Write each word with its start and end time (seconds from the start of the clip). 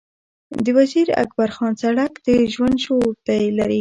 د 0.63 0.65
وزیر 0.77 1.07
اکبرخان 1.23 1.73
سړک 1.81 2.11
د 2.27 2.29
ژوند 2.53 2.75
شور 2.85 3.09
لري. 3.57 3.69